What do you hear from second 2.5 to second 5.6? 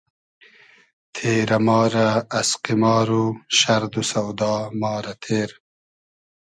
قیمار و شئرد و سۆدا ما رۂ تیر